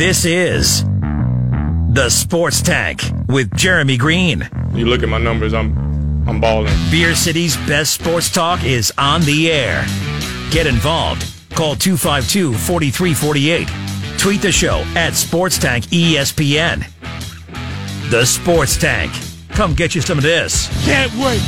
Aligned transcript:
This 0.00 0.24
is 0.24 0.82
the 1.92 2.08
Sports 2.08 2.62
Tank 2.62 3.02
with 3.28 3.54
Jeremy 3.54 3.98
Greene. 3.98 4.48
You 4.72 4.86
look 4.86 5.02
at 5.02 5.10
my 5.10 5.18
numbers, 5.18 5.52
I'm 5.52 5.76
I'm 6.26 6.40
balling. 6.40 6.72
Beer 6.90 7.14
City's 7.14 7.54
best 7.68 7.92
sports 7.92 8.30
talk 8.30 8.64
is 8.64 8.90
on 8.96 9.20
the 9.20 9.52
air. 9.52 9.84
Get 10.52 10.66
involved. 10.66 11.26
Call 11.50 11.76
252 11.76 12.54
4348. 12.54 13.68
Tweet 14.18 14.40
the 14.40 14.50
show 14.50 14.82
at 14.96 15.14
Sports 15.16 15.58
Tank 15.58 15.84
ESPN. 15.88 16.88
The 18.10 18.24
Sports 18.24 18.78
Tank. 18.78 19.12
Come 19.50 19.74
get 19.74 19.94
you 19.94 20.00
some 20.00 20.16
of 20.16 20.24
this. 20.24 20.68
Can't 20.86 21.12
wait. 21.16 21.42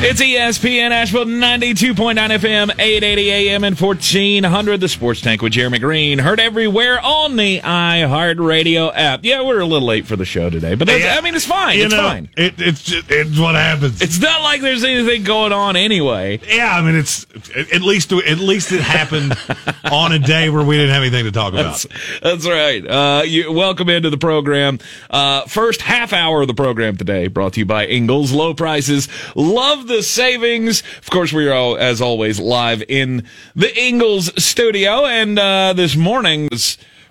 It's 0.00 0.22
ESPN 0.22 0.92
Asheville 0.92 1.24
92.9 1.24 2.14
FM, 2.14 2.70
880 2.78 3.30
AM 3.32 3.64
and 3.64 3.78
1400. 3.78 4.80
The 4.80 4.88
Sports 4.88 5.20
Tank 5.20 5.42
with 5.42 5.52
Jeremy 5.54 5.80
Greene. 5.80 6.20
Heard 6.20 6.38
everywhere 6.38 7.00
on 7.00 7.34
the 7.34 7.60
iHeartRadio 7.60 8.92
app. 8.94 9.24
Yeah, 9.24 9.42
we're 9.42 9.58
a 9.58 9.66
little 9.66 9.88
late 9.88 10.06
for 10.06 10.14
the 10.14 10.24
show 10.24 10.50
today, 10.50 10.76
but 10.76 10.88
Yeah. 10.88 11.16
I 11.18 11.20
mean, 11.20 11.34
it's 11.34 11.44
fine. 11.44 11.80
It's 11.80 11.92
know, 11.92 12.00
fine. 12.00 12.28
It, 12.36 12.54
it's 12.60 12.84
just, 12.84 13.10
it's 13.10 13.36
what 13.40 13.56
happens. 13.56 14.00
It's 14.00 14.20
not 14.20 14.40
like 14.42 14.60
there's 14.60 14.84
anything 14.84 15.24
going 15.24 15.52
on 15.52 15.74
anyway. 15.74 16.38
yeah, 16.48 16.76
I 16.76 16.80
mean, 16.80 16.94
it's 16.94 17.26
at 17.56 17.82
least 17.82 18.12
at 18.12 18.38
least 18.38 18.70
it 18.70 18.80
happened 18.82 19.36
on 19.90 20.12
a 20.12 20.20
day 20.20 20.48
where 20.48 20.64
we 20.64 20.76
didn't 20.76 20.94
have 20.94 21.02
anything 21.02 21.24
to 21.24 21.32
talk 21.32 21.54
about. 21.54 21.84
That's, 21.84 22.20
that's 22.22 22.46
right. 22.48 22.86
Uh, 22.86 23.22
you, 23.26 23.50
welcome 23.50 23.88
into 23.88 24.10
the 24.10 24.16
program. 24.18 24.78
Uh, 25.10 25.42
first 25.46 25.82
half 25.82 26.12
hour 26.12 26.42
of 26.42 26.46
the 26.46 26.54
program 26.54 26.96
today 26.96 27.26
brought 27.26 27.54
to 27.54 27.60
you 27.60 27.66
by 27.66 27.86
Ingles. 27.86 28.30
Low 28.30 28.54
prices. 28.54 29.08
Love 29.34 29.87
the 29.88 30.02
savings. 30.02 30.82
Of 30.98 31.10
course, 31.10 31.32
we 31.32 31.48
are 31.48 31.54
all, 31.54 31.76
as 31.76 32.00
always, 32.00 32.38
live 32.38 32.82
in 32.88 33.24
the 33.56 33.76
Ingles 33.76 34.30
studio. 34.42 35.04
And, 35.06 35.38
uh, 35.38 35.72
this 35.72 35.96
morning, 35.96 36.48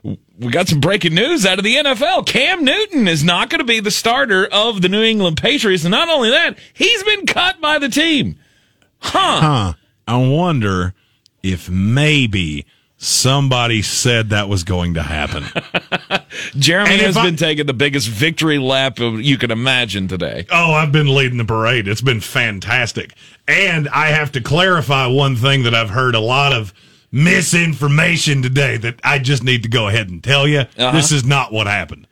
we 0.04 0.52
got 0.52 0.68
some 0.68 0.80
breaking 0.80 1.16
news 1.16 1.45
out 1.45 1.58
of 1.58 1.63
the 1.63 1.76
NFL. 1.76 2.26
Cam 2.26 2.63
Newton 2.63 3.08
is 3.08 3.24
not 3.24 3.49
going 3.49 3.60
to 3.60 3.66
be 3.66 3.79
the 3.79 3.91
starter 3.91 4.46
of 4.46 4.82
the 4.82 4.90
New 4.90 5.04
England 5.04 5.38
Patriots. 5.38 5.84
And 5.84 5.91
not 5.91 6.10
only 6.10 6.29
that, 6.29 6.57
he's 6.74 7.04
been 7.04 7.26
cut 7.26 7.60
by 7.60 7.79
the 7.79 7.90
team. 7.90 8.38
Huh. 8.99 9.41
Huh? 9.41 9.73
I 10.07 10.18
wonder 10.18 10.94
if 11.44 11.70
maybe 11.70 12.66
somebody 12.98 13.81
said 13.81 14.29
that 14.29 14.49
was 14.49 14.63
going 14.63 14.95
to 14.95 15.03
happen. 15.03 15.43
Jeremy 16.57 16.91
And 16.93 17.01
has 17.01 17.15
I- 17.17 17.26
been 17.26 17.35
taking 17.35 17.65
the 17.65 17.73
biggest 17.73 18.07
victory 18.09 18.57
lap 18.57 18.99
of, 18.99 19.21
you 19.21 19.37
can 19.37 19.51
imagine 19.51 20.07
today. 20.07 20.45
Oh, 20.51 20.73
I've 20.73 20.91
been 20.91 21.13
leading 21.13 21.37
the 21.37 21.45
parade. 21.45 21.87
It's 21.87 22.01
been 22.01 22.21
fantastic. 22.21 23.13
And 23.48 23.87
I 23.89 24.07
have 24.07 24.31
to 24.34 24.41
clarify 24.41 25.05
one 25.07 25.35
thing 25.35 25.63
that 25.63 25.73
I've 25.76 25.89
heard 25.91 26.15
a 26.15 26.20
lot 26.20 26.54
of 26.54 26.73
misinformation 27.12 28.41
today 28.41 28.77
that 28.77 28.99
I 29.04 29.20
just 29.20 29.43
need 29.43 29.63
to 29.63 29.70
go 29.70 29.87
ahead 29.87 30.09
and 30.09 30.23
tell 30.23 30.48
you. 30.48 30.59
Uh-huh. 30.59 30.91
This 30.91 31.11
is 31.11 31.23
not 31.23 31.54
what 31.54 31.67
happened. 31.67 32.07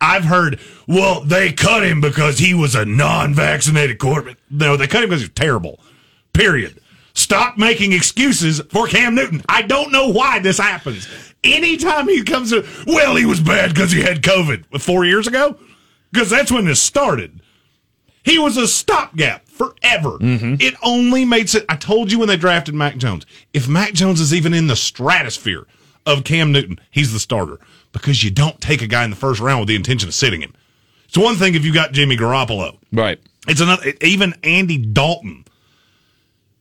I've 0.00 0.24
heard, 0.24 0.58
well, 0.88 1.20
they 1.20 1.52
cut 1.52 1.84
him 1.84 2.00
because 2.00 2.38
he 2.38 2.54
was 2.54 2.74
a 2.74 2.86
non 2.86 3.34
vaccinated 3.34 3.98
quarterback. 3.98 4.38
No, 4.50 4.76
they 4.76 4.86
cut 4.86 5.02
him 5.04 5.10
because 5.10 5.20
he 5.20 5.26
was 5.26 5.34
terrible. 5.34 5.78
Period. 6.32 6.80
Stop 7.20 7.58
making 7.58 7.92
excuses 7.92 8.62
for 8.70 8.86
Cam 8.86 9.14
Newton. 9.14 9.42
I 9.46 9.60
don't 9.60 9.92
know 9.92 10.08
why 10.08 10.38
this 10.38 10.56
happens. 10.56 11.06
Anytime 11.44 12.08
he 12.08 12.22
comes 12.22 12.50
to, 12.50 12.66
well, 12.86 13.14
he 13.14 13.26
was 13.26 13.40
bad 13.40 13.74
because 13.74 13.92
he 13.92 14.00
had 14.00 14.22
COVID 14.22 14.80
four 14.80 15.04
years 15.04 15.26
ago, 15.26 15.58
because 16.10 16.30
that's 16.30 16.50
when 16.50 16.64
this 16.64 16.80
started. 16.80 17.42
He 18.22 18.38
was 18.38 18.56
a 18.56 18.66
stopgap 18.66 19.46
forever. 19.48 20.18
Mm-hmm. 20.18 20.54
It 20.60 20.74
only 20.82 21.26
made 21.26 21.50
sense. 21.50 21.66
I 21.68 21.76
told 21.76 22.10
you 22.10 22.18
when 22.18 22.28
they 22.28 22.38
drafted 22.38 22.74
Mac 22.74 22.96
Jones. 22.96 23.26
If 23.52 23.68
Mac 23.68 23.92
Jones 23.92 24.18
is 24.18 24.32
even 24.32 24.54
in 24.54 24.66
the 24.66 24.76
stratosphere 24.76 25.66
of 26.06 26.24
Cam 26.24 26.52
Newton, 26.52 26.80
he's 26.90 27.12
the 27.12 27.20
starter 27.20 27.60
because 27.92 28.24
you 28.24 28.30
don't 28.30 28.62
take 28.62 28.80
a 28.80 28.86
guy 28.86 29.04
in 29.04 29.10
the 29.10 29.16
first 29.16 29.40
round 29.40 29.60
with 29.60 29.68
the 29.68 29.76
intention 29.76 30.08
of 30.08 30.14
sitting 30.14 30.40
him. 30.40 30.54
It's 31.04 31.18
one 31.18 31.36
thing 31.36 31.54
if 31.54 31.66
you 31.66 31.74
got 31.74 31.92
Jimmy 31.92 32.16
Garoppolo. 32.16 32.78
Right. 32.92 33.20
It's 33.46 33.60
another. 33.60 33.92
Even 34.00 34.34
Andy 34.42 34.78
Dalton. 34.78 35.44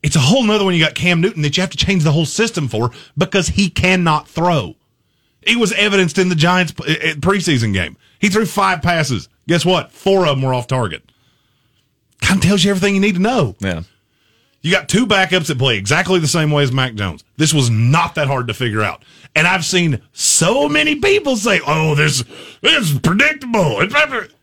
It's 0.01 0.15
a 0.15 0.19
whole 0.19 0.43
nother 0.43 0.63
one. 0.63 0.73
You 0.73 0.83
got 0.83 0.95
Cam 0.95 1.21
Newton 1.21 1.41
that 1.41 1.57
you 1.57 1.61
have 1.61 1.71
to 1.71 1.77
change 1.77 2.03
the 2.03 2.11
whole 2.11 2.25
system 2.25 2.67
for 2.67 2.91
because 3.17 3.49
he 3.49 3.69
cannot 3.69 4.27
throw. 4.27 4.75
It 5.41 5.57
was 5.57 5.73
evidenced 5.73 6.17
in 6.17 6.29
the 6.29 6.35
Giants 6.35 6.73
uh, 6.79 6.83
uh, 6.83 7.13
preseason 7.15 7.73
game. 7.73 7.97
He 8.19 8.29
threw 8.29 8.45
five 8.45 8.81
passes. 8.81 9.29
Guess 9.47 9.65
what? 9.65 9.91
Four 9.91 10.25
of 10.25 10.37
them 10.37 10.41
were 10.41 10.53
off 10.53 10.67
target. 10.67 11.11
Kind 12.21 12.39
of 12.39 12.43
tells 12.43 12.63
you 12.63 12.71
everything 12.71 12.95
you 12.95 13.01
need 13.01 13.15
to 13.15 13.21
know. 13.21 13.55
Yeah. 13.59 13.83
You 14.61 14.71
got 14.71 14.89
two 14.89 15.07
backups 15.07 15.47
that 15.47 15.57
play 15.57 15.77
exactly 15.77 16.19
the 16.19 16.27
same 16.27 16.51
way 16.51 16.63
as 16.63 16.71
Mac 16.71 16.93
Jones. 16.95 17.23
This 17.37 17.53
was 17.53 17.69
not 17.69 18.15
that 18.15 18.27
hard 18.27 18.47
to 18.47 18.53
figure 18.53 18.81
out. 18.81 19.03
And 19.35 19.47
I've 19.47 19.63
seen 19.63 20.01
so 20.11 20.67
many 20.67 20.95
people 20.95 21.37
say, 21.37 21.61
"Oh, 21.65 21.95
this 21.95 22.23
this 22.61 22.91
is 22.91 22.99
predictable." 22.99 23.79
It's 23.79 23.95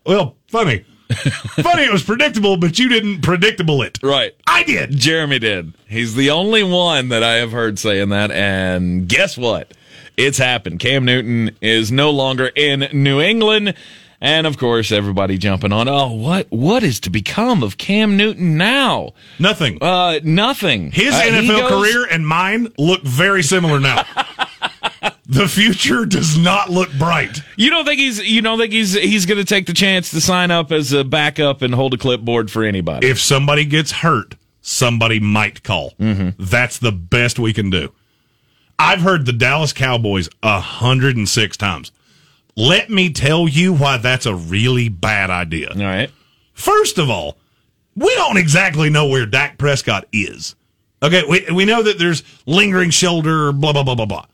well, 0.06 0.36
funny. 0.48 0.86
funny 1.62 1.82
it 1.84 1.92
was 1.92 2.02
predictable, 2.02 2.56
but 2.56 2.78
you 2.78 2.88
didn't 2.88 3.22
predictable 3.22 3.82
it. 3.82 3.98
Right. 4.02 4.34
I 4.46 4.62
did. 4.62 4.90
Jeremy 4.92 5.38
did. 5.38 5.72
He's 5.88 6.14
the 6.14 6.30
only 6.30 6.62
one 6.62 7.08
that 7.10 7.22
I 7.22 7.34
have 7.36 7.52
heard 7.52 7.78
saying 7.78 8.08
that. 8.10 8.30
And 8.30 9.08
guess 9.08 9.36
what? 9.36 9.72
It's 10.16 10.38
happened. 10.38 10.80
Cam 10.80 11.04
Newton 11.04 11.56
is 11.60 11.92
no 11.92 12.10
longer 12.10 12.46
in 12.54 12.88
New 12.92 13.20
England. 13.20 13.74
And 14.18 14.46
of 14.46 14.56
course, 14.56 14.92
everybody 14.92 15.36
jumping 15.36 15.72
on, 15.72 15.88
oh, 15.88 16.10
what, 16.12 16.46
what 16.50 16.82
is 16.82 17.00
to 17.00 17.10
become 17.10 17.62
of 17.62 17.76
Cam 17.76 18.16
Newton 18.16 18.56
now? 18.56 19.12
Nothing. 19.38 19.76
Uh, 19.82 20.20
nothing. 20.24 20.90
His 20.90 21.12
Uh, 21.14 21.20
NFL 21.20 21.68
goes- 21.68 21.70
career 21.70 22.06
and 22.10 22.26
mine 22.26 22.72
look 22.78 23.02
very 23.02 23.42
similar 23.42 23.78
now. 23.78 24.04
the 25.26 25.48
future 25.48 26.04
does 26.04 26.38
not 26.38 26.70
look 26.70 26.90
bright. 26.98 27.40
You 27.56 27.70
don't 27.70 27.84
think 27.84 27.98
he's, 27.98 28.18
you 28.22 28.42
don't 28.42 28.58
think 28.58 28.72
he's, 28.72 28.94
he's 28.94 29.26
going 29.26 29.38
to 29.38 29.44
take 29.44 29.66
the 29.66 29.72
chance 29.72 30.10
to 30.10 30.20
sign 30.20 30.50
up 30.50 30.72
as 30.72 30.92
a 30.92 31.04
backup 31.04 31.62
and 31.62 31.74
hold 31.74 31.94
a 31.94 31.98
clipboard 31.98 32.50
for 32.50 32.64
anybody? 32.64 33.06
if 33.06 33.20
somebody 33.20 33.64
gets 33.64 33.90
hurt, 33.92 34.34
somebody 34.60 35.20
might 35.20 35.62
call. 35.62 35.92
Mm-hmm. 36.00 36.42
That's 36.42 36.78
the 36.78 36.92
best 36.92 37.38
we 37.38 37.52
can 37.52 37.70
do. 37.70 37.92
I've 38.78 39.00
heard 39.00 39.24
the 39.26 39.32
Dallas 39.32 39.72
Cowboys 39.72 40.28
a 40.42 40.54
106 40.54 41.56
times. 41.56 41.92
Let 42.56 42.90
me 42.90 43.12
tell 43.12 43.48
you 43.48 43.74
why 43.74 43.98
that's 43.98 44.26
a 44.26 44.34
really 44.34 44.88
bad 44.88 45.30
idea. 45.30 45.70
All 45.70 45.82
right. 45.82 46.10
First 46.52 46.98
of 46.98 47.10
all, 47.10 47.36
we 47.94 48.14
don't 48.14 48.36
exactly 48.36 48.90
know 48.90 49.06
where 49.06 49.26
Dak 49.26 49.58
Prescott 49.58 50.06
is. 50.12 50.54
Okay, 51.02 51.22
we, 51.28 51.46
we 51.52 51.64
know 51.64 51.82
that 51.82 51.98
there's 51.98 52.22
lingering 52.46 52.90
shoulder, 52.90 53.52
blah, 53.52 53.72
blah, 53.72 53.82
blah, 53.82 53.94
blah, 53.94 54.06
blah. 54.06 54.26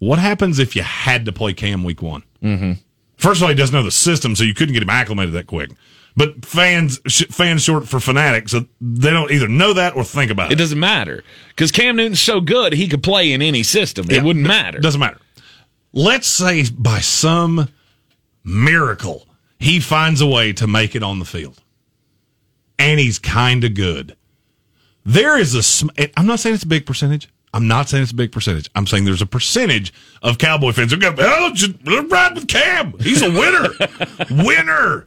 What 0.00 0.18
happens 0.18 0.58
if 0.58 0.74
you 0.74 0.82
had 0.82 1.24
to 1.26 1.32
play 1.32 1.52
Cam 1.54 1.84
week 1.84 2.02
one? 2.02 2.24
Mm-hmm. 2.42 2.72
First 3.16 3.38
of 3.38 3.44
all, 3.44 3.48
he 3.50 3.54
doesn't 3.54 3.74
know 3.74 3.82
the 3.84 3.90
system, 3.90 4.34
so 4.34 4.42
you 4.44 4.54
couldn't 4.54 4.72
get 4.74 4.82
him 4.82 4.90
acclimated 4.90 5.32
that 5.34 5.46
quick. 5.46 5.70
But 6.16 6.44
fans, 6.44 7.00
sh- 7.06 7.26
fans 7.30 7.62
short 7.62 7.86
for 7.86 8.00
fanatics, 8.00 8.50
so 8.52 8.66
they 8.80 9.10
don't 9.10 9.30
either 9.30 9.46
know 9.46 9.72
that 9.74 9.94
or 9.94 10.02
think 10.02 10.30
about 10.30 10.50
It 10.50 10.54
it. 10.54 10.58
doesn't 10.58 10.80
matter 10.80 11.22
because 11.50 11.70
Cam 11.70 11.94
Newton's 11.96 12.20
so 12.20 12.40
good 12.40 12.72
he 12.72 12.88
could 12.88 13.02
play 13.02 13.32
in 13.32 13.40
any 13.42 13.62
system. 13.62 14.06
Yeah, 14.10 14.16
it 14.18 14.24
wouldn't 14.24 14.44
matter. 14.46 14.80
Doesn't 14.80 15.00
matter. 15.00 15.18
Let's 15.92 16.26
say 16.26 16.64
by 16.70 16.98
some 17.00 17.68
miracle 18.42 19.26
he 19.58 19.80
finds 19.80 20.20
a 20.20 20.26
way 20.26 20.52
to 20.54 20.66
make 20.66 20.94
it 20.96 21.02
on 21.02 21.18
the 21.18 21.24
field, 21.24 21.60
and 22.78 22.98
he's 22.98 23.18
kind 23.18 23.62
of 23.64 23.74
good. 23.74 24.16
There 25.04 25.38
is 25.38 25.54
a. 25.54 25.62
Sm- 25.62 25.90
I'm 26.16 26.26
not 26.26 26.40
saying 26.40 26.54
it's 26.54 26.64
a 26.64 26.68
big 26.68 26.86
percentage. 26.86 27.28
I'm 27.52 27.66
not 27.66 27.88
saying 27.88 28.04
it's 28.04 28.12
a 28.12 28.16
big 28.16 28.32
percentage. 28.32 28.70
I'm 28.74 28.86
saying 28.86 29.04
there's 29.04 29.22
a 29.22 29.26
percentage 29.26 29.92
of 30.22 30.38
Cowboy 30.38 30.72
fans 30.72 30.92
who 30.92 30.98
go, 30.98 31.14
"Oh, 31.18 31.50
just 31.52 31.74
ride 31.84 32.34
with 32.34 32.48
Cam. 32.48 32.94
He's 33.00 33.22
a 33.22 33.30
winner, 33.30 33.68
winner." 34.44 35.06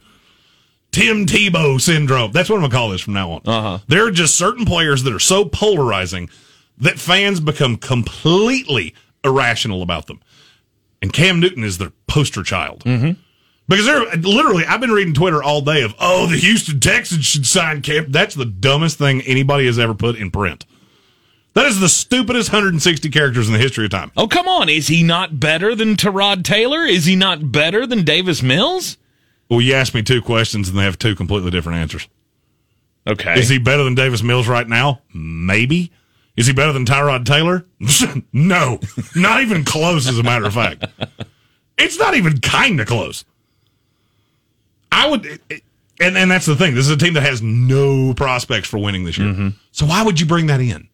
Tim 0.92 1.26
Tebow 1.26 1.80
syndrome. 1.80 2.30
That's 2.30 2.48
what 2.48 2.54
I'm 2.54 2.62
gonna 2.62 2.72
call 2.72 2.90
this 2.90 3.00
from 3.00 3.14
now 3.14 3.32
on. 3.32 3.40
Uh-huh. 3.44 3.78
There 3.88 4.06
are 4.06 4.12
just 4.12 4.36
certain 4.36 4.64
players 4.64 5.02
that 5.02 5.12
are 5.12 5.18
so 5.18 5.44
polarizing 5.44 6.30
that 6.78 7.00
fans 7.00 7.40
become 7.40 7.76
completely 7.76 8.94
irrational 9.24 9.82
about 9.82 10.06
them. 10.06 10.20
And 11.02 11.12
Cam 11.12 11.40
Newton 11.40 11.64
is 11.64 11.78
their 11.78 11.90
poster 12.06 12.44
child. 12.44 12.84
Mm-hmm. 12.84 13.20
Because 13.66 13.86
they're 13.86 14.04
literally, 14.16 14.64
I've 14.66 14.80
been 14.80 14.92
reading 14.92 15.14
Twitter 15.14 15.42
all 15.42 15.62
day 15.62 15.82
of, 15.82 15.94
oh, 15.98 16.26
the 16.26 16.36
Houston 16.36 16.80
Texans 16.80 17.24
should 17.24 17.46
sign 17.46 17.82
Cam. 17.82 18.12
That's 18.12 18.34
the 18.34 18.44
dumbest 18.44 18.98
thing 18.98 19.22
anybody 19.22 19.66
has 19.66 19.78
ever 19.78 19.94
put 19.94 20.16
in 20.16 20.30
print. 20.30 20.64
That 21.54 21.66
is 21.66 21.78
the 21.78 21.88
stupidest 21.88 22.50
160 22.50 23.10
characters 23.10 23.46
in 23.46 23.52
the 23.52 23.60
history 23.60 23.84
of 23.84 23.92
time. 23.92 24.10
Oh, 24.16 24.26
come 24.26 24.48
on. 24.48 24.68
Is 24.68 24.88
he 24.88 25.02
not 25.02 25.38
better 25.38 25.74
than 25.74 25.94
Tyrod 25.94 26.44
Taylor? 26.44 26.82
Is 26.82 27.04
he 27.04 27.14
not 27.14 27.52
better 27.52 27.86
than 27.86 28.04
Davis 28.04 28.42
Mills? 28.42 28.98
Well, 29.48 29.60
you 29.60 29.74
asked 29.74 29.94
me 29.94 30.02
two 30.02 30.20
questions 30.20 30.68
and 30.68 30.76
they 30.76 30.82
have 30.82 30.98
two 30.98 31.14
completely 31.14 31.50
different 31.52 31.78
answers. 31.78 32.08
Okay. 33.06 33.38
Is 33.38 33.48
he 33.48 33.58
better 33.58 33.84
than 33.84 33.94
Davis 33.94 34.22
Mills 34.22 34.48
right 34.48 34.68
now? 34.68 35.00
Maybe. 35.12 35.92
Is 36.36 36.48
he 36.48 36.52
better 36.52 36.72
than 36.72 36.84
Tyrod 36.84 37.24
Taylor? 37.24 37.64
no, 38.32 38.80
not 39.14 39.42
even 39.42 39.64
close. 39.64 40.08
As 40.08 40.18
a 40.18 40.22
matter 40.22 40.46
of 40.46 40.54
fact, 40.54 40.84
it's 41.78 41.98
not 41.98 42.14
even 42.14 42.40
kind 42.40 42.80
of 42.80 42.88
close. 42.88 43.24
I 44.90 45.08
would, 45.08 45.26
and 46.00 46.16
and 46.18 46.30
that's 46.30 46.46
the 46.46 46.56
thing. 46.56 46.74
This 46.74 46.86
is 46.86 46.90
a 46.90 46.96
team 46.96 47.14
that 47.14 47.22
has 47.22 47.40
no 47.40 48.14
prospects 48.14 48.68
for 48.68 48.78
winning 48.78 49.04
this 49.04 49.16
year. 49.16 49.28
Mm-hmm. 49.28 49.48
So 49.70 49.86
why 49.86 50.02
would 50.02 50.18
you 50.18 50.26
bring 50.26 50.46
that 50.46 50.60
in? 50.60 50.88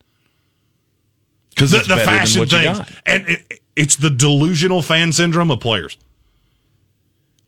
Because 1.51 1.71
The, 1.73 1.79
the 1.79 1.97
fashion 1.97 2.41
what 2.41 2.53
you 2.53 2.59
things, 2.59 2.79
got. 2.79 2.91
and 3.07 3.29
it, 3.29 3.61
it's 3.77 3.97
the 3.97 4.11
delusional 4.11 4.83
fan 4.83 5.13
syndrome 5.13 5.51
of 5.51 5.61
players. 5.61 5.97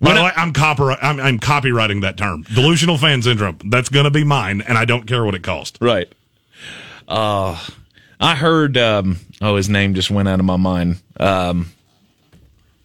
Way, 0.01 0.11
I'm, 0.35 0.53
copyri- 0.53 0.99
I'm, 1.01 1.21
I'm 1.21 1.39
copywriting 1.39 2.01
that 2.03 2.17
term. 2.17 2.43
Delusional 2.55 2.99
fan 2.99 3.23
syndrome. 3.23 3.59
That's 3.67 3.89
going 3.89 4.05
to 4.05 4.11
be 4.11 4.25
mine, 4.25 4.61
and 4.61 4.77
I 4.77 4.85
don't 4.85 5.07
care 5.07 5.25
what 5.25 5.37
it 5.37 5.45
costs. 5.45 5.79
Right. 5.81 6.13
Uh, 7.07 7.57
I 8.19 8.35
heard, 8.35 8.77
um, 8.77 9.19
oh, 9.41 9.55
his 9.55 9.69
name 9.69 9.95
just 9.95 10.11
went 10.11 10.29
out 10.29 10.41
of 10.41 10.45
my 10.45 10.57
mind. 10.57 11.01
Um, 11.21 11.71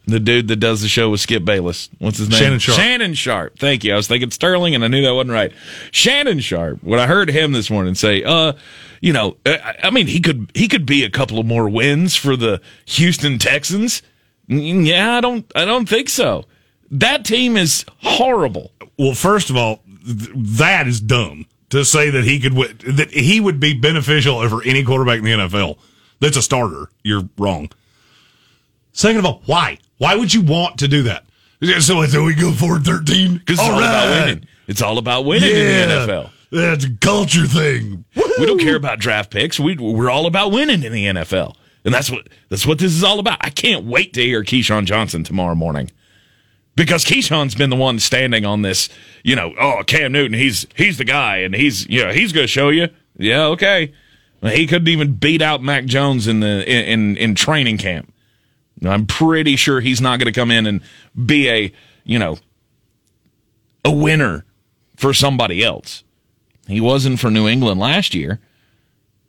the 0.08 0.20
dude 0.20 0.48
that 0.48 0.56
does 0.56 0.82
the 0.82 0.88
show 0.88 1.10
with 1.10 1.20
Skip 1.20 1.44
Bayless. 1.44 1.90
What's 2.00 2.18
his 2.18 2.30
name? 2.30 2.40
Shannon 2.40 2.60
Sharpe. 2.60 2.78
Shannon 2.78 3.14
Sharpe. 3.14 3.60
Thank 3.60 3.84
you. 3.84 3.94
I 3.94 3.98
was 3.98 4.08
thinking 4.08 4.32
Sterling, 4.32 4.74
and 4.74 4.84
I 4.84 4.88
knew 4.88 5.02
that 5.04 5.14
wasn't 5.14 5.34
right. 5.34 5.52
Shannon 5.92 6.40
Sharpe. 6.40 6.82
When 6.82 7.00
I 7.00 7.08
heard 7.08 7.30
him 7.30 7.52
this 7.52 7.70
morning 7.70 7.94
say, 7.94 8.24
uh, 8.24 8.54
you 9.02 9.12
know, 9.14 9.36
I, 9.46 9.76
I 9.84 9.90
mean, 9.92 10.08
he 10.08 10.22
could 10.22 10.50
he 10.54 10.68
could 10.68 10.86
be 10.86 11.04
a 11.04 11.10
couple 11.10 11.40
of 11.40 11.46
more 11.46 11.70
wins 11.70 12.16
for 12.16 12.36
the 12.36 12.62
Houston 12.86 13.38
Texans. 13.38 14.02
Yeah, 14.48 15.18
I 15.18 15.22
don't 15.22 15.46
I 15.56 15.66
don't 15.66 15.88
think 15.90 16.10
so. 16.10 16.46
That 16.90 17.26
team 17.26 17.58
is 17.58 17.86
horrible. 18.02 18.72
Well, 18.98 19.14
first 19.14 19.50
of 19.50 19.58
all, 19.58 19.82
th- 20.06 20.30
that 20.36 20.88
is 20.88 21.02
dumb 21.02 21.48
to 21.70 21.84
say 21.84 22.10
that 22.10 22.24
he 22.24 22.40
could 22.40 22.54
wi- 22.54 22.74
that 22.96 23.12
he 23.12 23.42
would 23.42 23.60
be 23.60 23.74
beneficial 23.74 24.38
over 24.38 24.64
any 24.64 24.84
quarterback 24.86 25.20
in 25.20 25.26
the 25.26 25.32
NFL. 25.32 25.78
That's 26.22 26.38
a 26.38 26.42
starter. 26.42 26.90
You're 27.04 27.28
wrong. 27.38 27.70
Second 28.98 29.20
of 29.20 29.26
all, 29.28 29.44
why? 29.46 29.78
Why 30.00 30.16
would 30.16 30.34
you 30.34 30.42
want 30.42 30.80
to 30.80 30.88
do 30.88 31.04
that? 31.04 31.24
So, 31.82 32.04
so 32.06 32.24
we 32.24 32.34
go 32.34 32.52
for 32.52 32.80
thirteen 32.80 33.38
Because 33.38 33.60
it's 33.60 33.70
all 33.70 33.78
about 33.78 34.10
winning. 34.10 34.48
It's 34.68 34.82
all 34.82 34.98
about 34.98 35.26
winning 35.26 35.52
in 35.52 35.56
the 35.56 35.96
NFL. 35.96 36.32
That's 36.52 36.86
a 36.86 36.90
culture 37.00 37.46
thing. 37.46 38.06
We 38.16 38.48
don't 38.48 38.60
care 38.60 38.76
about 38.76 38.98
draft 38.98 39.30
picks. 39.30 39.60
We 39.60 39.78
we're 39.78 40.10
all 40.10 40.26
about 40.26 40.52
winning 40.52 40.82
in 40.82 40.92
the 40.92 41.06
NFL, 41.06 41.56
and 41.86 41.94
that's 41.94 42.10
what 42.10 42.28
that's 42.50 42.66
what 42.66 42.80
this 42.80 42.92
is 42.92 43.04
all 43.04 43.20
about. 43.20 43.38
I 43.42 43.52
can't 43.52 43.86
wait 43.86 44.14
to 44.14 44.22
hear 44.24 44.44
Keyshawn 44.44 44.86
Johnson 44.86 45.24
tomorrow 45.24 45.54
morning 45.54 45.92
because 46.76 47.06
Keyshawn's 47.06 47.54
been 47.54 47.70
the 47.70 47.76
one 47.76 48.00
standing 48.00 48.46
on 48.48 48.64
this. 48.64 48.90
You 49.24 49.36
know, 49.36 49.54
oh 49.60 49.84
Cam 49.86 50.12
Newton, 50.12 50.36
he's 50.40 50.66
he's 50.76 50.98
the 50.98 51.06
guy, 51.06 51.38
and 51.38 51.54
he's 51.54 51.88
you 51.88 52.04
know 52.04 52.12
he's 52.12 52.34
going 52.34 52.46
to 52.46 52.52
show 52.52 52.70
you. 52.70 52.90
Yeah, 53.16 53.46
okay. 53.46 53.94
He 54.42 54.66
couldn't 54.66 54.88
even 54.88 55.14
beat 55.14 55.44
out 55.44 55.62
Mac 55.62 55.86
Jones 55.86 56.28
in 56.28 56.40
the 56.40 56.68
in 56.68 56.86
in, 56.86 57.18
in 57.18 57.36
training 57.36 57.78
camp. 57.78 58.12
I'm 58.84 59.06
pretty 59.06 59.56
sure 59.56 59.80
he's 59.80 60.02
not 60.02 60.20
going 60.20 60.32
to 60.32 60.40
come 60.40 60.52
in 60.52 60.66
and 60.68 60.82
be 61.26 61.50
a 61.50 61.72
you 62.04 62.20
know 62.20 62.38
a 63.84 63.92
winner 63.92 64.46
for 64.96 65.14
somebody 65.14 65.64
else. 65.64 66.04
He 66.68 66.82
wasn't 66.82 67.20
for 67.20 67.32
New 67.32 67.48
England 67.48 67.80
last 67.80 68.14
year. 68.14 68.40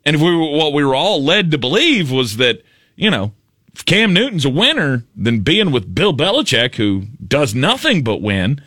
And 0.05 0.15
if 0.15 0.21
we 0.21 0.35
were, 0.35 0.57
what 0.57 0.73
we 0.73 0.83
were 0.83 0.95
all 0.95 1.23
led 1.23 1.51
to 1.51 1.57
believe 1.57 2.11
was 2.11 2.37
that, 2.37 2.63
you 2.95 3.09
know, 3.09 3.33
if 3.73 3.85
Cam 3.85 4.13
Newton's 4.13 4.45
a 4.45 4.49
winner, 4.49 5.05
then 5.15 5.39
being 5.39 5.71
with 5.71 5.93
Bill 5.93 6.13
Belichick, 6.13 6.75
who 6.75 7.05
does 7.25 7.55
nothing 7.55 8.03
but 8.03 8.21
win, 8.21 8.61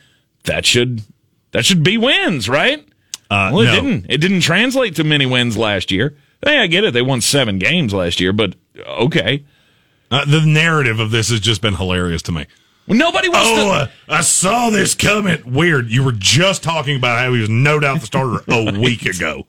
that 0.45 0.65
should 0.65 1.03
that 1.51 1.65
should 1.67 1.83
be 1.83 1.99
wins, 1.99 2.49
right? 2.49 2.81
Uh, 3.31 3.51
well, 3.53 3.61
it 3.61 3.67
no. 3.67 3.75
didn't. 3.75 4.07
It 4.09 4.19
didn't 4.19 4.41
translate 4.41 4.97
to 4.97 5.05
many 5.05 5.27
wins 5.27 5.57
last 5.57 5.91
year. 5.91 6.17
Hey, 6.45 6.59
I 6.59 6.67
get 6.67 6.85
it. 6.85 6.93
They 6.93 7.03
won 7.03 7.21
seven 7.21 7.59
games 7.59 7.93
last 7.93 8.21
year, 8.21 8.33
but 8.33 8.55
okay. 8.87 9.45
Uh, 10.13 10.25
the 10.27 10.43
narrative 10.47 11.01
of 11.01 11.11
this 11.11 11.31
has 11.31 11.41
just 11.41 11.61
been 11.63 11.75
hilarious 11.75 12.23
to 12.23 12.33
me. 12.33 12.47
Well, 12.87 12.99
nobody 12.99 13.29
wants 13.29 13.49
Oh, 13.51 13.57
to. 13.57 13.71
uh, 13.71 13.87
I 14.09 14.21
saw 14.21 14.69
this 14.71 14.95
coming. 14.95 15.43
Weird. 15.47 15.91
You 15.91 16.05
were 16.05 16.13
just 16.13 16.63
talking 16.63 16.97
about 16.97 17.19
how 17.19 17.33
he 17.33 17.41
was 17.41 17.49
no 17.49 17.81
doubt 17.81 18.01
the 18.01 18.07
starter 18.07 18.45
a 18.49 18.73
week 18.81 19.07
ago. 19.07 19.47